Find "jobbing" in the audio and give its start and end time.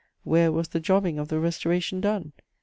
0.79-1.19